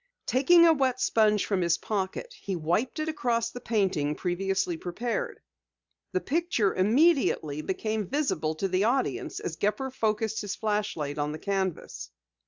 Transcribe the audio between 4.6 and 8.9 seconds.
prepared. The picture immediately became visible to the